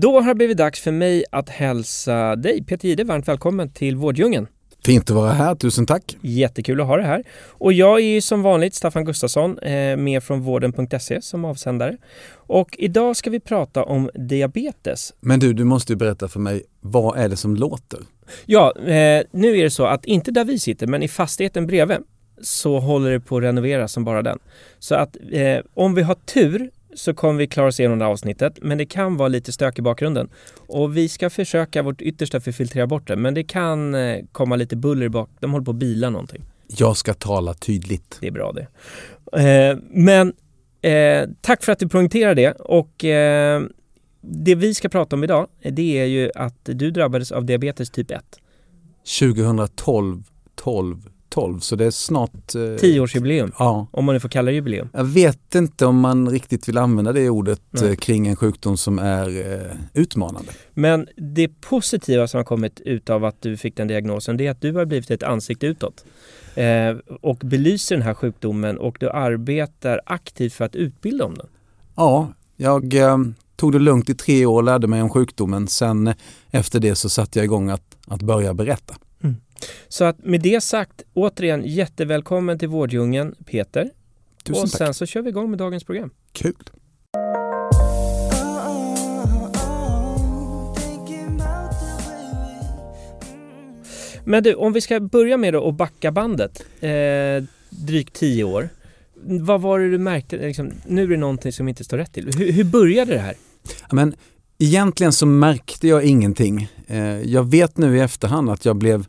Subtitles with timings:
[0.00, 3.96] Då har det blivit dags för mig att hälsa dig Peter Jihde varmt välkommen till
[3.96, 4.46] Vårddjungeln.
[4.84, 6.16] Fint att vara här, tusen tack.
[6.20, 7.24] Jättekul att ha dig här.
[7.48, 11.96] Och jag är ju som vanligt Staffan Gustafsson eh, med från vården.se som avsändare.
[12.32, 15.14] Och idag ska vi prata om diabetes.
[15.20, 18.00] Men du, du måste ju berätta för mig, vad är det som låter?
[18.46, 21.98] Ja, eh, nu är det så att inte där vi sitter, men i fastigheten bredvid
[22.42, 24.38] så håller det på att renoveras som bara den.
[24.78, 28.12] Så att eh, om vi har tur så kommer vi klara oss igenom det här
[28.12, 28.58] avsnittet.
[28.62, 30.28] Men det kan vara lite stök i bakgrunden.
[30.66, 33.16] Och vi ska försöka vårt yttersta för att filtrera bort det.
[33.16, 35.30] Men det kan eh, komma lite buller i bak.
[35.40, 36.42] De håller på att bila någonting.
[36.76, 38.18] Jag ska tala tydligt.
[38.20, 38.66] Det är bra det.
[39.42, 40.32] Eh, men
[40.82, 42.52] eh, tack för att du poängterar det.
[42.52, 43.62] Och eh,
[44.20, 48.10] det vi ska prata om idag, det är ju att du drabbades av diabetes typ
[48.10, 48.24] 1.
[49.20, 50.22] 2012,
[50.54, 52.54] 12, 12 så det är snart...
[52.54, 53.86] Eh, Tioårsjubileum, Ja.
[53.90, 54.88] om man nu får kalla det jubileum.
[54.92, 58.98] Jag vet inte om man riktigt vill använda det ordet eh, kring en sjukdom som
[58.98, 60.52] är eh, utmanande.
[60.74, 64.50] Men det positiva som har kommit ut av att du fick den diagnosen det är
[64.50, 66.04] att du har blivit ett ansikte utåt
[66.54, 71.46] eh, och belyser den här sjukdomen och du arbetar aktivt för att utbilda om den.
[71.96, 73.18] Ja, jag eh,
[73.56, 75.68] tog det lugnt i tre år och lärde mig om sjukdomen.
[75.68, 76.14] Sen eh,
[76.50, 78.94] efter det så satte jag igång att, att börja berätta.
[79.88, 83.90] Så att med det sagt, återigen jättevälkommen till Vårddjungeln Peter.
[84.44, 84.78] Tusen och tack.
[84.78, 86.10] sen så kör vi igång med dagens program.
[86.32, 86.54] Kul.
[94.24, 98.68] Men du, om vi ska börja med att backa bandet, eh, drygt tio år.
[99.22, 102.30] Vad var det du märkte, liksom, nu är det någonting som inte står rätt till.
[102.38, 103.34] Hur, hur började det här?
[103.80, 104.14] Ja, Men
[104.60, 106.68] egentligen så märkte jag ingenting.
[106.86, 109.06] Eh, jag vet nu i efterhand att jag blev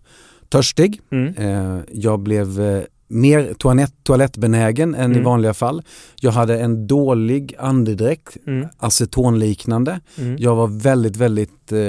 [0.49, 1.01] törstig.
[1.11, 1.33] Mm.
[1.37, 5.23] Eh, jag blev eh, mer toalett, toalettbenägen än i Mm.
[5.25, 5.81] vanliga fall.
[6.19, 8.67] Jag hade en dålig andedräkt, Mm.
[8.77, 9.99] acetonliknande.
[10.17, 10.35] Mm.
[10.39, 11.79] Jag var väldigt, väldigt eh,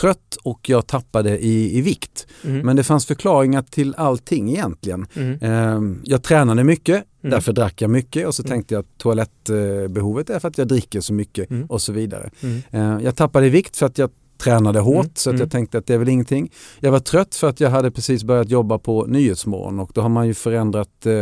[0.00, 2.26] trött och jag tappade i, i vikt.
[2.44, 2.66] Mm.
[2.66, 5.06] Men det fanns förklaringar till allting egentligen.
[5.40, 7.30] Eh, jag tränade mycket, Mm.
[7.30, 11.00] därför drack jag mycket och så tänkte jag att toalettbehovet är för att jag dricker
[11.00, 12.30] så mycket och så vidare.
[12.70, 15.40] Eh, Jag tappade i vikt för att jag tränade hårt Mm, så att mm.
[15.40, 16.52] jag tänkte att det är väl ingenting.
[16.80, 20.08] Jag var trött för att jag hade precis börjat jobba på Nyhetsmorgon och då har
[20.08, 21.12] man ju förändrat eh,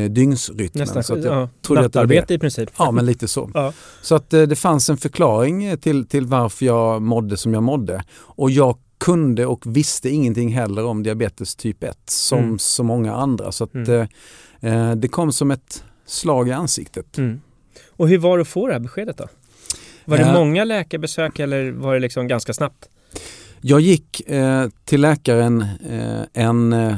[0.00, 0.80] eh, dygnsrytmen.
[0.80, 2.70] Nästan så att jag ja, trodde att det nattarbete i princip.
[2.78, 3.50] Ja men lite så.
[3.54, 3.72] Ja.
[4.02, 8.04] Så att eh, det fanns en förklaring till, till varför jag mådde som jag mådde.
[8.14, 12.58] Och jag kunde och visste ingenting heller om diabetes typ 1 som Mm.
[12.58, 13.52] så många andra.
[13.52, 14.08] Så att Mm.
[14.60, 17.18] eh, eh, det kom som ett slag i ansiktet.
[17.18, 17.40] Mm.
[17.96, 19.28] Och hur var det att få det här beskedet då?
[20.04, 20.32] Var det Ja.
[20.32, 22.88] många läkarbesök eller var det liksom ganska snabbt?
[23.60, 26.96] Jag gick eh, till läkaren eh, en eh,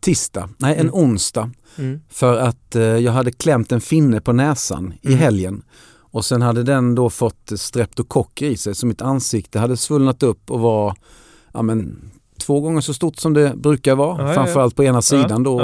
[0.00, 0.94] tisdag, nej en Mm.
[0.94, 2.00] onsdag Mm.
[2.08, 5.18] för att eh, jag hade klämt en finne på näsan i Mm.
[5.18, 5.62] helgen.
[5.98, 10.50] Och sen hade den då fått streptokocker i sig så mitt ansikte hade svullnat upp
[10.50, 10.94] och var
[11.52, 12.10] ja, men,
[12.46, 14.16] två gånger så stort som det brukar vara.
[14.18, 14.34] Ja, ja, ja.
[14.34, 15.60] Framförallt på ena sidan då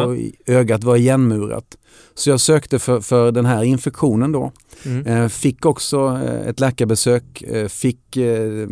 [0.46, 0.54] ja.
[0.54, 1.76] ögat var igenmurat.
[2.14, 4.52] Så jag sökte för, för den här infektionen då.
[4.84, 5.06] Mm.
[5.06, 8.68] Eh, fick också eh, ett läkarbesök, eh, fick eh,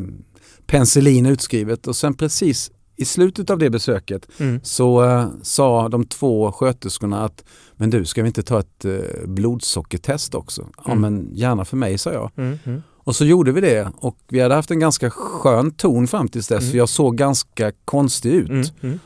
[0.67, 4.61] penicillin utskrivet och sen precis i slutet av det besöket Mm.
[4.63, 7.45] så eh, sa de två sköterskorna att
[7.77, 10.67] men du ska vi inte ta ett eh, blodsockertest också?
[10.85, 11.01] Ja Mm.
[11.01, 12.31] men gärna för mig sa jag.
[12.37, 12.83] Mm.
[13.11, 16.49] Och så gjorde vi det och vi hade haft en ganska skön ton fram tills
[16.49, 16.71] dess Mm.
[16.71, 18.49] för jag såg ganska konstig ut.
[18.51, 18.65] Mm.
[18.81, 18.99] Mm.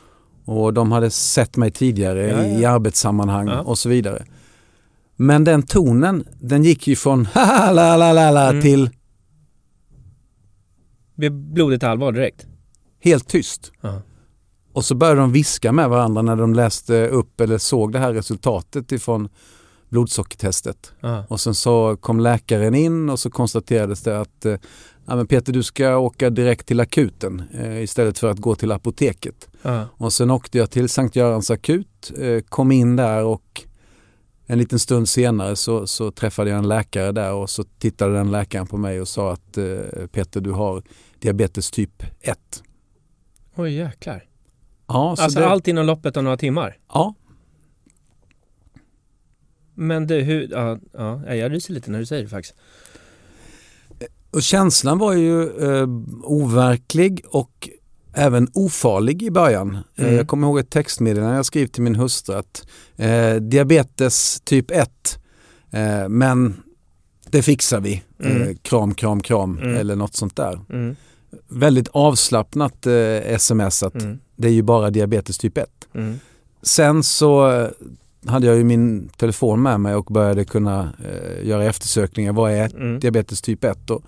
[0.44, 2.70] Och de hade sett mig tidigare Ja, i ja.
[2.70, 3.60] arbetssammanhang Ja.
[3.60, 4.24] och så vidare.
[5.16, 8.62] Men den tonen, den gick ju från haha la la la la Mm.
[8.62, 8.90] till
[11.14, 12.46] Blev blodigt allvar direkt?
[13.00, 13.72] helt tyst.
[14.72, 18.12] Och så började de viska med varandra när de läste upp eller såg det här
[18.12, 19.28] resultatet ifrån
[19.94, 20.92] blodsockertestet.
[21.00, 21.24] Ja.
[21.28, 24.56] Och sen så kom läkaren in och så konstaterades det att eh,
[25.06, 28.72] ja, men Peter du ska åka direkt till akuten eh, istället för att gå till
[28.72, 29.48] apoteket.
[29.62, 29.84] Ja.
[29.96, 33.62] Och sen åkte jag till Sankt Görans akut, eh, kom in där och
[34.46, 38.30] en liten stund senare så, så träffade jag en läkare där och så tittade den
[38.30, 40.82] läkaren på mig och sa att eh, Peter du har
[41.18, 42.38] diabetes typ 1.
[43.56, 44.24] Oj jäklar.
[44.86, 46.76] Ja, så Alltså det, allt inom loppet av några timmar?
[46.88, 47.14] ja,
[49.74, 52.54] Men du, hur, ja, ja, jag ryser lite när du säger det faktiskt.
[54.30, 55.88] Och känslan var ju eh,
[56.22, 57.68] overklig och
[58.12, 59.78] även ofarlig i början.
[59.96, 60.16] Eh, Mm.
[60.16, 62.66] Jag kommer ihåg ett textmeddelande jag skrev till min hustru att
[62.96, 65.18] eh, diabetes typ 1
[65.70, 66.56] eh, men
[67.30, 68.02] det fixar vi.
[68.24, 68.42] Mm.
[68.42, 69.74] Eh, kram, kram, kram Mm.
[69.76, 70.60] eller något sånt där.
[70.70, 70.96] Mm.
[71.48, 72.92] Väldigt avslappnat eh,
[73.34, 74.18] sms att Mm.
[74.36, 75.68] det är ju bara diabetes typ 1.
[75.94, 76.18] Mm.
[76.62, 77.68] Sen så eh,
[78.26, 82.32] hade jag ju min telefon med mig och började kunna eh, göra eftersökningar.
[82.32, 83.00] Vad är Mm.
[83.00, 83.90] diabetes typ 1?
[83.90, 84.02] Och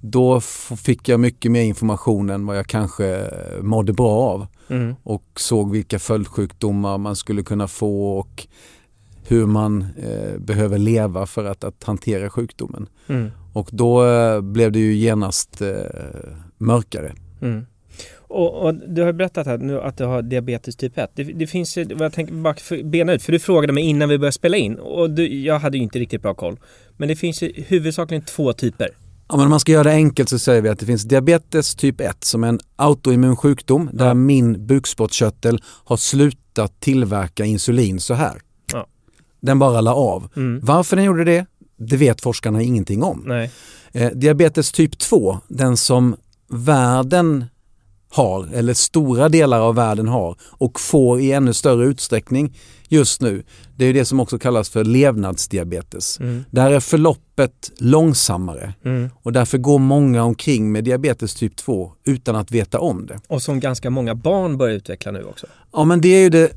[0.00, 0.40] då
[0.76, 4.94] fick jag mycket mer information än vad jag kanske eh, mådde bra av Mm.
[5.02, 8.46] och såg vilka följdsjukdomar man skulle kunna få och
[9.26, 12.86] hur man eh, behöver leva för att, att hantera sjukdomen.
[13.08, 13.30] Mm.
[13.52, 15.68] Och då eh, blev det ju genast eh,
[16.58, 17.12] mörkare.
[17.42, 17.66] Mm.
[18.32, 21.10] Och, och du har berättat här nu att du har diabetes typ 1.
[21.14, 24.18] Det, det finns ju, jag tänker bara bena ut, för du frågade mig innan vi
[24.18, 26.58] började spela in och du, jag hade ju inte riktigt bra koll.
[26.96, 28.88] Men det finns ju huvudsakligen två typer.
[29.28, 31.74] Ja, men om man ska göra det enkelt så säger vi att det finns diabetes
[31.74, 34.14] typ 1 som är en autoimmun sjukdom där Ja.
[34.14, 38.40] min bukspottkörtel har slutat tillverka insulin så här.
[38.72, 38.86] Ja.
[39.40, 40.28] Den bara la av.
[40.36, 40.60] Mm.
[40.62, 41.46] Varför den gjorde det,
[41.76, 43.48] det vet forskarna ingenting om.
[43.92, 46.16] Eh, diabetes typ 2, den som
[46.48, 47.44] världen
[48.12, 52.56] har, eller stora delar av världen har och får i ännu större utsträckning
[52.88, 53.42] just nu.
[53.76, 56.20] Det är det som också kallas för levnadsdiabetes.
[56.20, 56.44] Mm.
[56.50, 59.10] Där är förloppet långsammare Mm.
[59.22, 63.20] och därför går många omkring med diabetes typ 2 utan att veta om det.
[63.28, 65.46] Och som ganska många barn börjar utveckla nu också.
[65.72, 66.52] Ja men det är ju det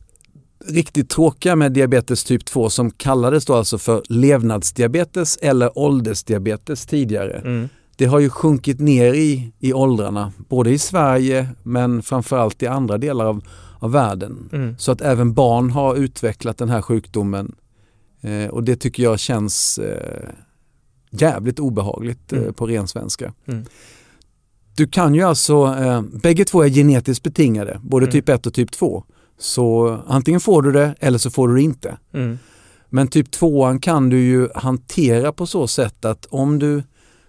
[0.67, 7.33] riktigt tråkiga med diabetes typ 2 som kallades då alltså för levnadsdiabetes eller åldersdiabetes tidigare.
[7.33, 7.69] Mm.
[7.95, 12.97] Det har ju sjunkit ner i, i åldrarna, både i Sverige men framförallt i andra
[12.97, 13.41] delar av,
[13.79, 14.49] av världen.
[14.53, 14.75] Mm.
[14.77, 17.55] Så att även barn har utvecklat den här sjukdomen
[18.21, 20.29] eh, och det tycker jag känns eh,
[21.11, 22.53] jävligt obehagligt eh, Mm.
[22.53, 23.33] på ren svenska.
[23.47, 23.65] Mm.
[24.75, 28.11] Du kan ju alltså, eh, bägge två är genetiskt betingade, både Mm.
[28.11, 29.03] typ 1 och typ 2.
[29.37, 31.97] Så antingen får du det eller så får du det inte.
[32.13, 32.39] Mm.
[32.89, 36.83] Men typ 2 kan du ju hantera på så sätt att om du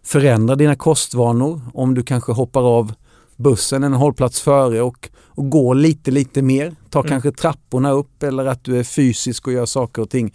[0.07, 2.93] förändrar dina kostvanor, om du kanske hoppar av
[3.37, 7.11] bussen en hållplats före och, och går lite, lite mer, tar Mm.
[7.11, 10.35] kanske trapporna upp eller att du är fysisk och gör saker och ting,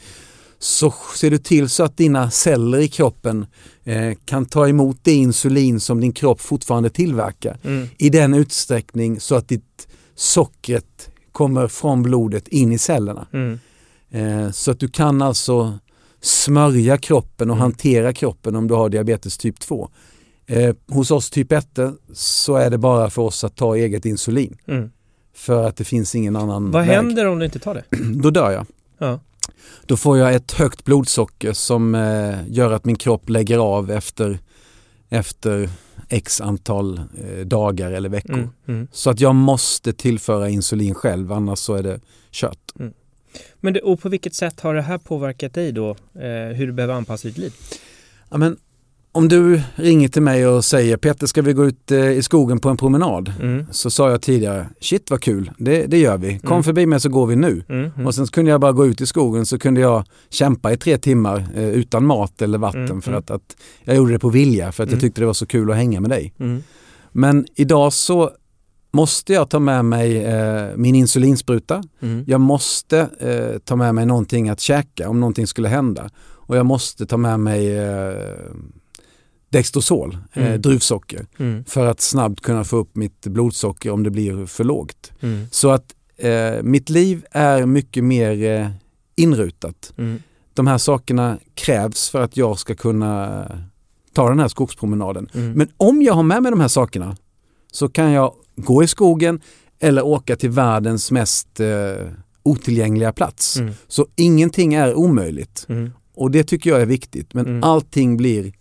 [0.60, 3.46] så ser du till så att dina celler i kroppen
[3.84, 7.88] eh, kan ta emot det insulin som din kropp fortfarande tillverkar Mm.
[7.98, 13.28] i den utsträckning så att ditt sockret kommer från blodet in i cellerna.
[13.34, 13.60] Mm.
[14.12, 15.80] Eh, så att du kan alltså
[16.22, 17.62] smörja kroppen och Mm.
[17.62, 19.90] hantera kroppen om du har diabetes typ 2.
[20.48, 21.68] Eh, hos oss typ 1
[22.14, 24.58] så är det bara för oss att ta eget insulin.
[24.68, 24.90] Mm.
[25.36, 26.96] För att det finns ingen annan Vad väg.
[26.96, 27.84] händer om du inte tar det?
[28.22, 28.66] Då dör jag.
[28.98, 29.20] Ja.
[29.86, 34.40] Då får jag ett högt blodsocker som eh, gör att min kropp lägger av efter,
[35.10, 35.70] efter
[36.10, 38.34] x antal eh, dagar eller veckor.
[38.34, 38.50] Mm.
[38.68, 38.88] Mm.
[38.92, 42.00] Så att jag måste tillföra insulin själv annars så är det
[42.32, 42.72] kört.
[43.60, 45.90] Men det, och på vilket sätt har det här påverkat dig då?
[46.16, 47.54] Eh, hur du behöver anpassa ditt liv?
[48.30, 48.58] Ja, men
[49.14, 52.60] om du ringer till mig och säger Peter ska vi gå ut eh, i skogen
[52.60, 53.34] på en promenad?
[53.42, 53.66] Mm.
[53.72, 56.40] Så sa jag tidigare, shit vad kul, det, det gör vi.
[56.40, 56.64] Kom Mm.
[56.64, 57.64] förbi mig så går vi nu.
[57.70, 57.92] Mm.
[57.96, 58.08] Mm.
[58.08, 60.98] Och sen kunde jag bara gå ut i skogen så kunde jag kämpa i tre
[60.98, 63.20] timmar eh, utan mat eller vatten Mm, för mm.
[63.20, 65.72] att, att jag gjorde det på vilja för att jag tyckte det var så kul
[65.72, 66.34] att hänga med dig.
[67.12, 68.32] Men idag så
[68.92, 71.84] måste jag ta med mig eh, min insulinspruta.
[72.00, 72.24] Mm.
[72.28, 76.10] Jag måste eh, ta med mig någonting att käka om någonting skulle hända.
[76.30, 78.14] Och jag måste ta med mig eh,
[79.50, 80.62] Dextrosol, eh, Mm.
[80.62, 81.64] druvsocker, Mm.
[81.66, 85.12] för att snabbt kunna få upp mitt blodsocker om det blir för lågt.
[85.22, 85.46] Mm.
[85.52, 85.86] Så att
[86.18, 88.68] eh, mitt liv är mycket mer eh,
[89.16, 89.94] inrutat.
[89.98, 90.22] Mm.
[90.54, 93.46] De här sakerna krävs för att jag ska kunna
[94.14, 95.30] ta den här skogspromenaden.
[95.34, 95.52] Mm.
[95.52, 97.18] Men om jag har med mig de här sakerna
[97.72, 99.42] så kan jag gå i skogen
[99.80, 102.08] eller åka till världens mest eh,
[102.44, 103.58] otillgängliga plats.
[103.60, 103.74] Mm.
[103.88, 105.92] Så ingenting är omöjligt Mm.
[106.16, 107.34] och det tycker jag är viktigt.
[107.34, 107.64] Men Mm.
[107.64, 108.54] allting blir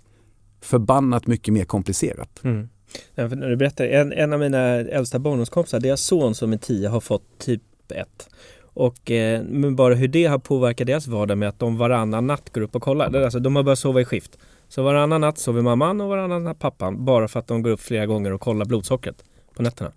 [0.63, 2.41] förbannat mycket mer komplicerat.
[2.45, 2.69] Mm.
[3.15, 6.89] Ja, när du berättar, en, en av mina äldsta barndomskompisar, deras son som är 10
[6.89, 7.63] har fått typ
[7.95, 8.29] 1.
[8.63, 12.53] Och eh, men bara hur det har påverkat deras vardag med att de varannan natt
[12.53, 13.13] går upp och kollar.
[13.23, 14.39] Alltså, de har börjat sova i skift.
[14.69, 17.05] Så varannan natt sover mamman och varannan natt pappan.
[17.05, 19.93] Bara för att de går upp flera gånger och kollar blodsockret på nätterna.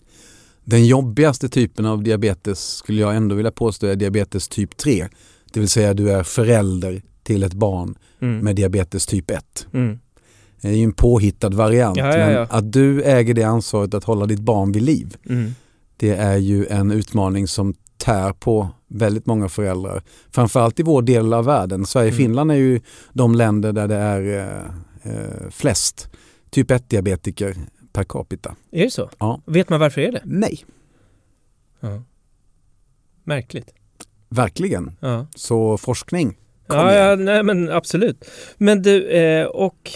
[0.63, 5.07] Den jobbigaste typen av diabetes skulle jag ändå vilja påstå är diabetes typ 3.
[5.53, 8.39] Det vill säga du är förälder till ett barn Mm.
[8.39, 9.67] med diabetes typ 1.
[9.73, 9.99] Mm.
[10.61, 12.39] Det är ju en påhittad variant Ja, ja, ja.
[12.39, 15.51] men att du äger det ansvaret att hålla ditt barn vid liv Mm.
[15.97, 20.03] det är ju en utmaning som tär på väldigt många föräldrar.
[20.31, 21.85] Framförallt i vår del av världen.
[21.85, 22.25] Sverige och Mm.
[22.25, 22.79] Finland är ju
[23.13, 24.21] de länder där det är
[25.03, 26.09] eh, eh, flest
[26.49, 27.55] typ 1-diabetiker
[27.93, 28.55] per capita.
[28.71, 29.09] Är det så?
[29.19, 29.41] Ja.
[29.45, 30.21] Vet man varför är det?
[30.25, 30.65] Nej,
[31.79, 32.03] Ja.
[33.23, 33.69] Märkligt.
[34.29, 34.91] verkligen.
[34.99, 35.27] Ja.
[35.35, 36.37] Så forskning.
[36.67, 37.07] Kom Ja, igen.
[37.09, 38.25] ja, nej men absolut.
[38.57, 39.91] Men du, eh, och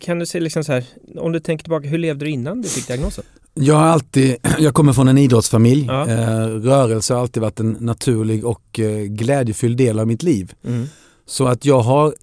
[0.00, 0.84] kan du säga liksom så här,
[1.16, 3.24] om du tänker tillbaka, hur levde du innan du fick diagnosen?
[3.54, 5.84] Jag har alltid, jag kommer från en idrottsfamilj.
[5.86, 6.08] Ja.
[6.08, 10.52] Eh, rörelse har alltid varit en naturlig och eh, glädjefylld del av mitt liv.
[10.64, 10.86] Mm.
[11.26, 12.14] Så att jag har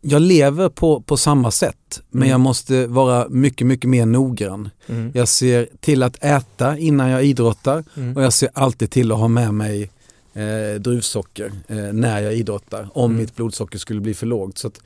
[0.00, 2.30] jag lever på, på samma sätt men Mm.
[2.30, 4.68] jag måste vara mycket, mycket mer noggrann.
[4.88, 5.10] Mm.
[5.14, 8.16] Jag ser till att äta innan jag idrottar Mm.
[8.16, 9.90] och jag ser alltid till att ha med mig
[10.34, 13.22] eh, druvsocker eh, när jag idrottar om Mm.
[13.22, 14.58] mitt blodsocker skulle bli för lågt.
[14.58, 14.80] Så att,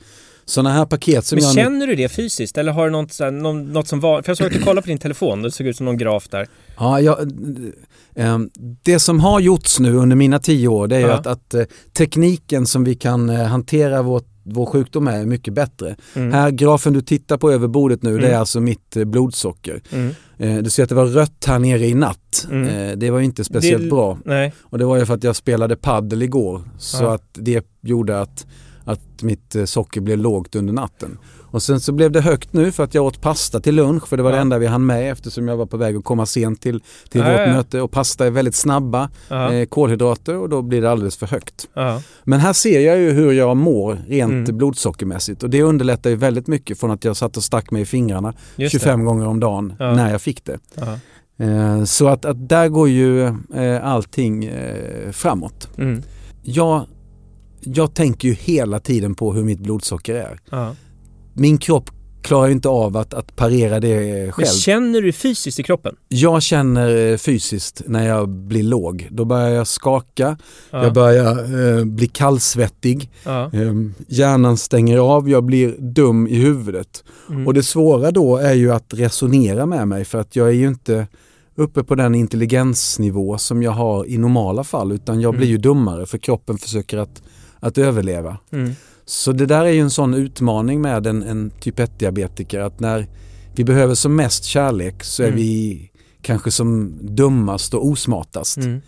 [0.45, 1.53] sådana här paket som Men jag...
[1.55, 4.29] känner du det fysiskt eller har du något, så här, någon, något som var, för
[4.29, 6.47] jag såg att du kollade på din telefon, det såg ut som någon graf där.
[6.77, 7.19] Ja, jag,
[8.15, 8.39] eh,
[8.83, 11.13] det som har gjorts nu under mina tio år det är Ja.
[11.13, 15.95] att, att eh, tekniken som vi kan eh, hantera vår, vår sjukdom är mycket bättre.
[16.13, 16.31] Mm.
[16.33, 18.39] Här grafen du tittar på över bordet nu det är Mm.
[18.39, 19.81] alltså mitt eh, blodsocker.
[19.91, 20.11] Mm.
[20.37, 22.47] Eh, du ser att det var rött här nere i natt.
[22.51, 22.67] Mm.
[22.89, 24.17] Eh, det var inte speciellt Det- bra.
[24.25, 24.53] Nej.
[24.61, 27.13] Och det var ju för att jag spelade paddel igår så Ja.
[27.15, 28.45] att det gjorde att,
[28.83, 31.17] att mitt socker blev lågt under natten.
[31.55, 34.17] Och sen så blev det högt nu för att jag åt pasta till lunch för
[34.17, 34.41] det var det Ja.
[34.41, 37.31] enda vi hann med eftersom jag var på väg att komma sent till, till Ja,
[37.31, 37.81] vårt ja, möte.
[37.81, 39.53] Och pasta är väldigt snabba Ja.
[39.53, 41.67] eh, kolhydrater och då blir det alldeles för högt.
[42.23, 44.57] Men här ser jag ju hur jag mår rent Mm.
[44.57, 47.85] blodsockermässigt och det underlättar ju väldigt mycket från att jag satt och stack mig i
[47.85, 50.57] fingrarna Just 25 gånger om dagen när jag fick det.
[50.75, 51.45] det.
[51.45, 55.69] Eh, så att, att där går ju eh, allting eh, framåt.
[55.77, 56.01] Mm.
[56.43, 56.85] Jag,
[57.61, 60.39] jag tänker ju hela tiden på hur mitt blodsocker är.
[61.37, 61.89] Min kropp
[62.21, 64.45] klarar inte av att, att parera det Men själv.
[64.47, 65.95] känner du fysiskt i kroppen?
[66.07, 69.07] Jag känner eh, fysiskt när jag blir låg.
[69.11, 70.37] Då börjar jag skaka,
[70.71, 70.83] Ja.
[70.83, 71.31] jag börjar
[71.79, 73.43] eh, bli kallsvettig, Ja.
[73.53, 73.73] eh,
[74.07, 77.03] hjärnan stänger av, jag blir dum i huvudet.
[77.29, 77.47] Mm.
[77.47, 80.67] Och det svåra då är ju att resonera med mig för att jag är ju
[80.67, 81.07] inte
[81.55, 85.51] uppe på den intelligensnivå som jag har i normala fall utan jag blir Mm.
[85.51, 87.21] ju dummare för kroppen försöker att,
[87.59, 88.37] att överleva.
[88.51, 88.71] Mm.
[89.05, 93.07] Så det där är ju en sån utmaning med en, en typ 1-diabetiker att när
[93.55, 95.37] vi behöver som mest kärlek så är Mm.
[95.39, 98.57] vi kanske som dummast och osmartast.
[98.57, 98.81] Mm.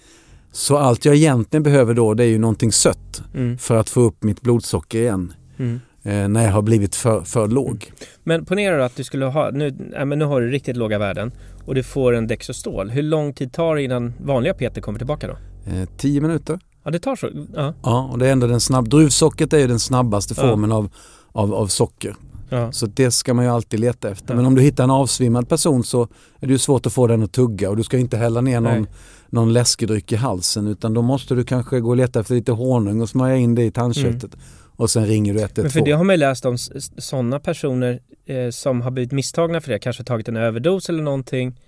[0.52, 3.58] Så allt jag egentligen behöver då det är ju någonting sött Mm.
[3.58, 5.80] för att få upp mitt blodsocker igen Mm.
[6.04, 7.92] eh, när jag har blivit för, för låg.
[8.24, 10.98] Men ponera då att du skulle ha, nu, ja, men nu har du riktigt låga
[11.00, 11.32] värden
[11.66, 12.90] och du får en Dextrostol.
[12.90, 15.38] Hur lång tid tar det innan vanliga Peter kommer tillbaka då?
[15.72, 16.60] Eh, tio minuter.
[16.88, 17.30] Ja det tar så?
[17.56, 17.74] Ja.
[17.84, 18.90] Ja, och det är ändå den snabb...
[18.90, 20.42] Druvsockret är ju den snabbaste Ja.
[20.44, 20.90] formen av,
[21.32, 22.16] av, av socker.
[22.50, 22.72] ja.
[22.72, 24.36] Så det ska man ju alltid leta efter.
[24.36, 26.02] Men om du hittar en avsvimmad person så
[26.40, 28.62] är det ju svårt att få den att tugga och du ska inte hälla ner
[28.62, 28.92] någon, Nej.
[29.30, 33.02] någon läskedryck i halsen utan då måste du kanske gå och leta efter lite honung
[33.02, 34.32] och smörja in det i tandköttet.
[34.76, 35.50] Och sen ringer du Mm.
[35.56, 35.86] Men för 112.
[35.86, 36.58] det har man ju läst om
[36.98, 41.60] sådana personer eh, som har blivit misstagna för det, kanske tagit en överdos eller någonting.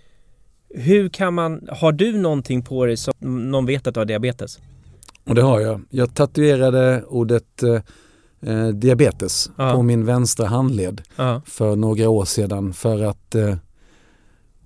[0.76, 3.14] Hur kan man, har du någonting på dig som
[3.52, 4.60] någon vet att du har diabetes?
[5.30, 5.82] Och det har jag.
[5.90, 7.82] Jag tatuerade ordet eh,
[8.52, 9.74] eh, diabetes Ja.
[9.74, 13.56] på min vänstra handled Ja, för några år sedan för att eh,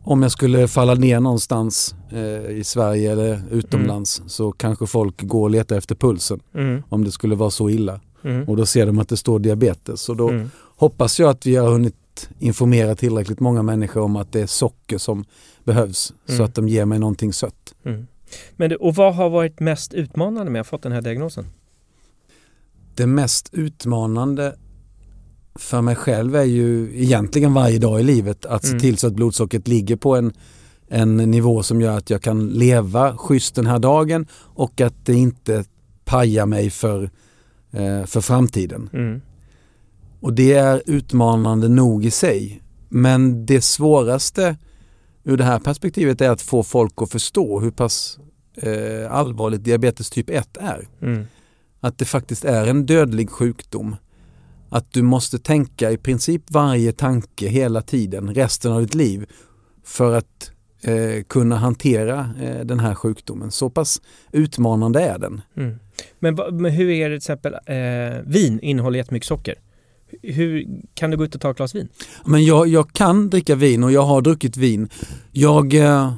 [0.06, 5.42] om jag skulle falla ner någonstans eh, i Sverige eller utomlands så kanske folk går
[5.42, 8.00] och letar efter pulsen mm, om det skulle vara så illa.
[8.24, 10.50] mm, Och då ser de att det står diabetes och då mm.
[10.78, 14.98] hoppas jag att vi har hunnit informera tillräckligt många människor om att det är socker
[14.98, 15.26] som
[15.64, 16.46] behövs så Mm.
[16.46, 17.74] att de ger mig någonting sött.
[18.56, 21.46] Men du, och vad har varit mest utmanande med att ha fått den här diagnosen?
[22.96, 24.56] Det mest utmanande
[25.56, 28.80] för mig själv är ju egentligen varje dag i livet att se Mm.
[28.80, 30.34] till så att blodsockret ligger på en,
[30.88, 35.14] en nivå som gör att jag kan leva schysst den här dagen och att det
[35.14, 35.66] inte
[36.06, 37.04] pajar mig för,
[37.72, 38.90] eh, för framtiden.
[38.94, 39.22] Mm.
[40.20, 42.62] Och det är utmanande nog i sig.
[42.90, 44.58] Men det svåraste
[45.24, 48.20] ur det här perspektivet är att få folk att förstå hur pass
[48.58, 50.88] eh, allvarligt diabetes typ 1 är.
[51.02, 51.26] Mm.
[51.80, 53.96] Att det faktiskt är en dödlig sjukdom.
[54.70, 59.26] Att du måste tänka i princip varje tanke hela tiden, resten av ditt liv,
[59.84, 60.52] för att
[60.82, 63.52] eh, kunna hantera eh, den här sjukdomen.
[63.52, 64.02] Så pass
[64.32, 65.42] utmanande är den.
[65.58, 65.80] Mm.
[66.20, 69.56] Men, men hur är det till exempel, eh, vin innehåller jättemycket socker.
[70.22, 71.88] Hur kan du gå ut och ta ett glas vin?
[72.26, 74.90] Men jag, jag kan dricka vin och jag har druckit vin.
[75.32, 76.14] Jag, eh,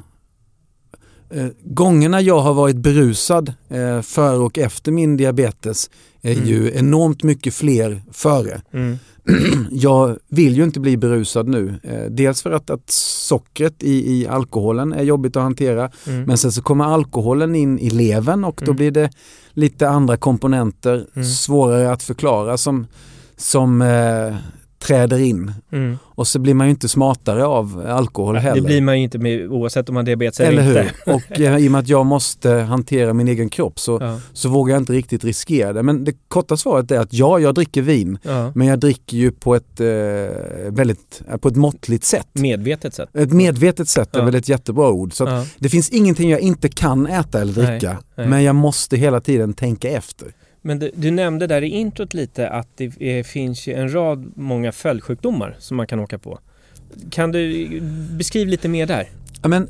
[1.30, 5.90] eh, gångerna jag har varit berusad eh, före och efter min diabetes
[6.22, 6.46] är Mm.
[6.48, 8.62] ju enormt mycket fler före.
[8.72, 8.96] Mm.
[9.70, 11.74] jag vill ju inte bli berusad nu.
[11.82, 15.90] Eh, dels för att, att sockret i, i alkoholen är jobbigt att hantera.
[16.06, 16.22] Mm.
[16.22, 18.76] Men sen så kommer alkoholen in i levern och då Mm.
[18.76, 19.10] blir det
[19.52, 21.28] lite andra komponenter, Mm.
[21.28, 22.86] svårare att förklara som,
[23.36, 24.34] som eh,
[24.78, 25.52] träder in.
[25.72, 25.98] Mm.
[26.04, 28.54] Och så blir man ju inte smartare av alkohol heller.
[28.60, 30.82] Det blir man ju inte med, oavsett om man har diabetes eller eller, hur?
[30.82, 30.94] inte.
[31.30, 34.20] Och eh, i och med att jag måste hantera min egen kropp så, Ja.
[34.32, 35.82] så vågar jag inte riktigt riskera det.
[35.82, 38.18] Men det korta svaret är att ja, jag dricker vin.
[38.22, 38.52] Ja.
[38.54, 39.86] Men jag dricker ju på ett, eh,
[40.70, 42.28] väldigt, eh, på ett måttligt sätt.
[42.32, 43.08] Medvetet sätt.
[43.16, 44.24] Ett medvetet sätt är Ja.
[44.24, 45.12] väl ett jättebra ord.
[45.14, 45.44] Så Ja.
[45.58, 47.98] Det finns ingenting jag inte kan äta eller Nej, dricka.
[48.16, 48.28] nej.
[48.28, 50.28] Men jag måste hela tiden tänka efter.
[50.66, 54.72] Men du, du nämnde där i introt lite att det eh, finns en rad många
[54.72, 56.38] följdsjukdomar som man kan åka på.
[57.10, 57.68] Kan du
[58.10, 59.08] beskriva lite mer där?
[59.42, 59.68] Ja, men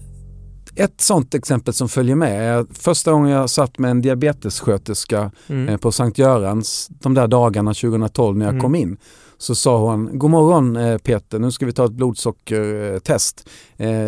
[0.77, 5.69] ett sånt exempel som följer med är första gången jag satt med en diabetessköterska Mm.
[5.69, 8.63] eh, på Sankt Görans de där dagarna 2012 när jag Mm.
[8.63, 8.97] kom in.
[9.39, 13.49] Så sa hon, god morgon eh, Peter, nu ska vi ta ett blodsockertest.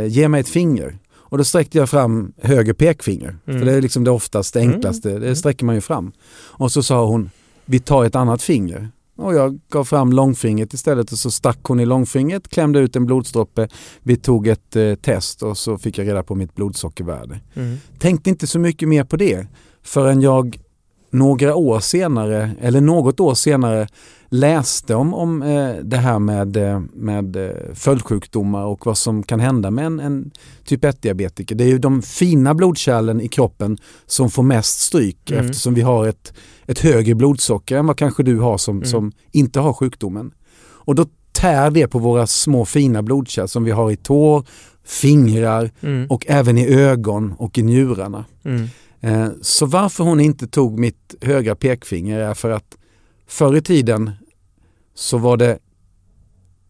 [0.09, 0.99] Ge mig ett finger.
[1.31, 3.37] Och då sträckte jag fram höger pekfinger.
[3.47, 3.59] Mm.
[3.59, 4.75] För det är liksom det oftast det Mm.
[4.75, 5.37] enklaste, det Mm.
[5.37, 6.13] sträcker man ju fram.
[6.47, 7.31] Och så sa hon,
[7.65, 8.89] vi tar ett annat finger.
[9.17, 13.07] Och jag gav fram långfingret istället och så stack hon i långfingret, klämde ut en
[13.07, 13.69] blodsdroppe.
[14.03, 17.41] Vi tog ett eh, test och så fick jag reda på mitt blodsockervärde.
[17.55, 17.77] Mm.
[17.99, 19.47] Tänkte inte så mycket mer på det
[19.83, 20.59] förrän jag
[21.11, 23.89] några år senare, eller något år senare,
[24.31, 29.41] läste om, om eh, det här med, eh, med eh, följdsjukdomar och vad som kan
[29.41, 30.31] hända med en, en
[30.65, 31.55] typ 1-diabetiker.
[31.55, 35.45] Det är ju de fina blodkärlen i kroppen som får mest stryk Mm.
[35.47, 36.33] eftersom vi har ett,
[36.67, 38.89] ett högre blodsocker än vad kanske du har som, Mm.
[38.89, 40.31] som inte har sjukdomen.
[40.61, 44.45] Och då tär det på våra små fina blodkärl som vi har i tår,
[44.85, 46.07] fingrar Mm.
[46.11, 48.25] och även i ögon och i njurarna.
[48.45, 48.69] Mm.
[49.43, 52.77] Så varför hon inte tog mitt högra pekfinger är för att
[53.29, 54.11] förr i tiden
[54.95, 55.59] så var det,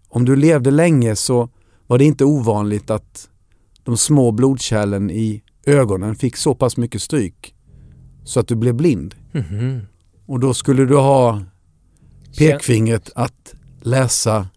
[0.09, 1.49] om du levde länge så
[1.87, 3.29] var det inte ovanligt att
[3.83, 7.55] de små blodkärlen i ögonen fick så pass mycket stryk
[8.25, 9.15] så att du blev blind.
[9.33, 9.81] Mhm.
[10.27, 11.43] Och då skulle du ha
[12.39, 14.49] pekfingret att läsa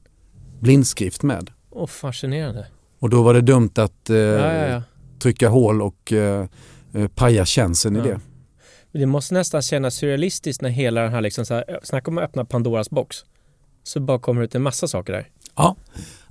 [0.59, 1.51] blindskrift med.
[1.69, 2.67] Åh, fascinerande.
[2.99, 4.83] Och då var det dumt att eh, Ja, ja, ja.
[5.19, 6.47] trycka hål och eh,
[6.93, 8.19] eh, paja känseln i det.
[8.91, 12.23] Det måste nästan kännas surrealistiskt när hela den här, liksom så här snacka om att
[12.23, 13.17] öppna Pandoras box.
[13.83, 15.27] Så bara kommer det ut en massa saker där.
[15.55, 15.75] Ja,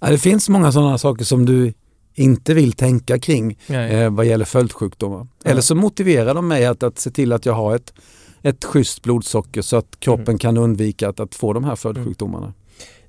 [0.01, 1.73] det finns många sådana saker som du
[2.14, 5.27] inte vill tänka kring eh, vad gäller följdsjukdomar.
[5.44, 5.51] Ja.
[5.51, 7.92] Eller så motiverar de mig att, att se till att jag har ett,
[8.42, 10.38] ett schysst blodsocker så att kroppen Mm.
[10.38, 12.55] kan undvika att, att få de här följdsjukdomarna.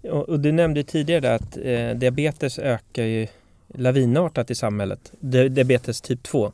[0.04, 3.28] Och, och du nämnde tidigare att eh, diabetes ökar ju
[3.76, 5.12] lavinartat i samhället.
[5.20, 6.46] Diabetes typ 2.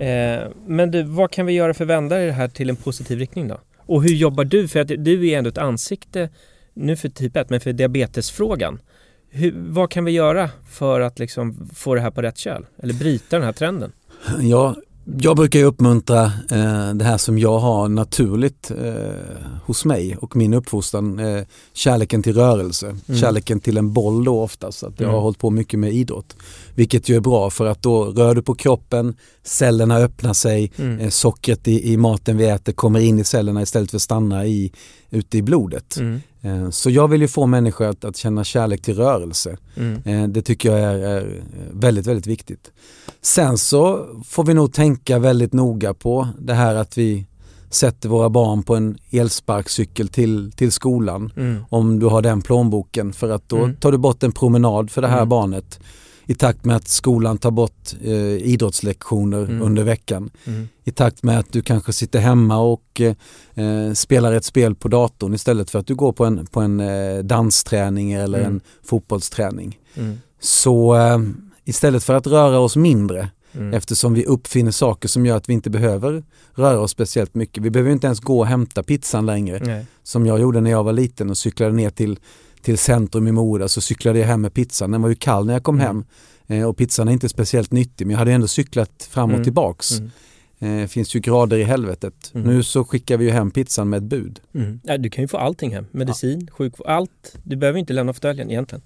[0.00, 3.18] Eh, men du, vad kan vi göra för att vända det här till en positiv
[3.18, 3.60] riktning då?
[3.78, 4.68] Och hur jobbar du?
[4.68, 6.30] För att du är ändå ett ansikte,
[6.74, 8.80] nu för typ 1, men för diabetesfrågan.
[9.30, 12.66] Hur, vad kan vi göra för att liksom få det här på rätt köl?
[12.82, 13.92] Eller bryta den här trenden?
[14.40, 14.76] Ja,
[15.18, 20.36] jag brukar ju uppmuntra eh, det här som jag har naturligt eh, hos mig och
[20.36, 21.18] min uppfostran.
[21.18, 21.42] Eh,
[21.72, 23.20] kärleken till rörelse, Mm.
[23.20, 24.82] kärleken till en boll då oftast.
[24.82, 25.14] Att jag Mm.
[25.14, 26.36] har hållit på mycket med idrott.
[26.74, 29.14] Vilket ju är bra för att då rör du på kroppen,
[29.44, 30.98] cellerna öppnar sig, Mm.
[31.00, 34.46] eh, sockret i, i maten vi äter kommer in i cellerna istället för att stanna
[34.46, 34.72] i,
[35.10, 35.96] ute i blodet.
[36.46, 39.56] Eh, så jag vill ju få människor att, att känna kärlek till rörelse.
[39.76, 40.02] Mm.
[40.04, 42.70] Eh, Det tycker jag är, är väldigt, väldigt viktigt.
[43.22, 47.26] Sen så får vi nog tänka väldigt noga på det här att vi
[47.70, 51.32] sätter våra barn på en elsparkcykel till, till skolan.
[51.36, 51.64] Mm.
[51.68, 53.76] Om du har den plånboken för att då Mm.
[53.76, 55.28] tar du bort en promenad för det här Mm.
[55.28, 55.80] barnet
[56.26, 59.62] i takt med att skolan tar bort eh, idrottslektioner Mm.
[59.62, 60.30] under veckan.
[60.44, 60.68] Mm.
[60.84, 64.88] I takt med att du kanske sitter hemma och eh, eh, spelar ett spel på
[64.88, 68.52] datorn istället för att du går på en, på en eh, dansträning eller Mm.
[68.54, 69.78] en fotbollsträning.
[69.94, 70.18] Mm.
[70.40, 71.18] Så eh,
[71.64, 73.74] istället för att röra oss mindre Mm.
[73.74, 77.62] eftersom vi uppfinner saker som gör att vi inte behöver röra oss speciellt mycket.
[77.62, 79.86] Vi behöver inte ens gå och hämta pizzan längre Nej.
[80.02, 82.18] som jag gjorde när jag var liten och cyklade ner till,
[82.66, 84.90] till centrum i Mora så cyklade jag hem med pizzan.
[84.90, 85.86] Den var ju kall när jag kom Mm.
[85.86, 86.04] hem
[86.60, 89.44] eh, och pizzan är inte speciellt nyttig men jag hade ändå cyklat fram och Mm.
[89.44, 89.90] tillbaks.
[89.98, 90.80] Mm.
[90.82, 92.30] Eh, finns ju grader i helvetet.
[92.34, 92.46] Mm.
[92.46, 94.40] Nu så skickar vi ju hem pizzan med ett bud.
[94.54, 94.80] Mm.
[94.84, 95.86] Ja, du kan ju få allting hem.
[95.90, 97.36] Medicin, sjukvård, allt.
[97.42, 98.82] Du behöver inte lämna fåtöljen egentligen.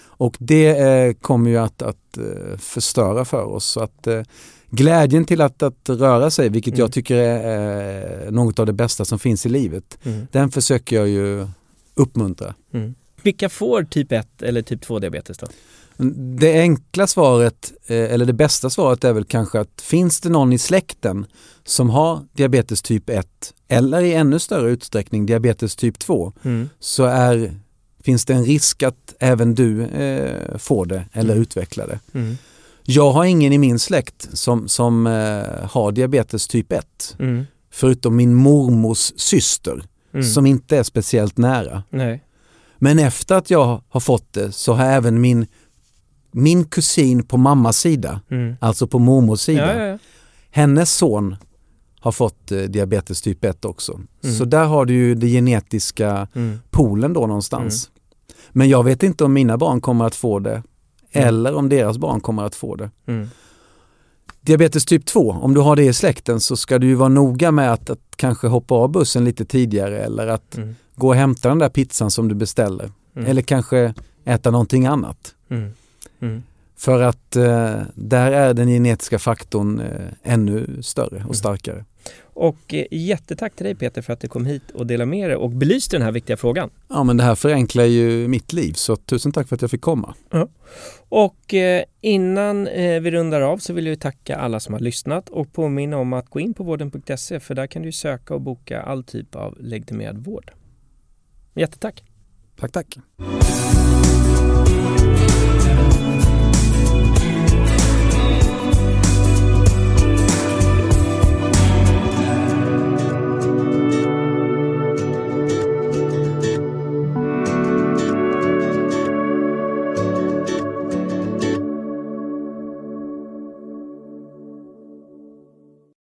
[0.00, 3.64] Och det eh, kommer ju att, att eh, förstöra för oss.
[3.64, 4.22] Så att, eh,
[4.70, 6.80] glädjen till att, att röra sig, vilket Mm.
[6.80, 10.26] jag tycker är eh, något av det bästa som finns i livet, Mm.
[10.32, 11.46] den försöker jag ju
[11.94, 12.54] uppmuntra.
[13.28, 13.34] Mm.
[13.34, 15.46] Vilka får typ 1 eller typ 2 diabetes då?
[16.38, 20.52] Det enkla svaret, eh, eller det bästa svaret är väl kanske att finns det någon
[20.52, 21.26] i släkten
[21.64, 23.26] som har diabetes typ 1
[23.68, 26.68] eller i ännu större utsträckning diabetes typ 2 Mm.
[26.80, 27.54] så är,
[28.04, 31.42] finns det en risk att även du eh, får det eller Mm.
[31.42, 32.18] utvecklar det.
[32.18, 32.36] Mm.
[32.84, 37.44] Jag har ingen i min släkt som, som eh, har diabetes typ 1 Mm.
[37.70, 39.82] förutom min mormors syster
[40.14, 40.26] Mm.
[40.26, 41.82] som inte är speciellt nära.
[41.90, 42.22] Nej.
[42.78, 45.46] Men efter att jag har fått det så har även min,
[46.32, 48.56] min kusin på mammas sida, Mm.
[48.60, 49.98] alltså på mormors sida, Ja, ja, ja.
[50.50, 51.36] hennes son
[52.00, 54.00] har fått eh, diabetes typ 1 också.
[54.24, 54.36] Mm.
[54.36, 56.58] Så där har du ju det genetiska Mm.
[56.70, 57.90] poolen då någonstans.
[58.50, 60.62] Men jag vet inte om mina barn kommer att få det
[61.12, 62.90] eller om deras barn kommer att få det.
[63.06, 63.28] Mm.
[64.40, 67.50] Diabetes typ 2, om du har det i släkten så ska du ju vara noga
[67.52, 70.74] med att, att kanske hoppa av bussen lite tidigare eller att Mm.
[70.98, 72.90] Gå och hämta den där pizzan som du beställer.
[73.16, 73.30] Mm.
[73.30, 75.34] Eller kanske äta någonting annat.
[75.50, 75.70] Mm.
[76.20, 76.42] Mm.
[76.76, 81.28] För att eh, där är den genetiska faktorn eh, ännu större Mm.
[81.28, 81.84] och starkare.
[82.20, 85.36] Och eh, jättetack till dig Peter för att du kom hit och delade med dig
[85.36, 86.70] och belyste den här viktiga frågan.
[86.88, 89.80] Ja men det här förenklar ju mitt liv så tusen tack för att jag fick
[89.80, 90.14] komma.
[91.08, 95.28] Och eh, innan eh, vi rundar av så vill jag tacka alla som har lyssnat
[95.28, 98.82] och påminna om att gå in på vården.se för där kan du söka och boka
[98.82, 100.52] all typ av legitimerad vård.
[101.58, 102.02] Jättetack!
[102.56, 102.98] Tack tack.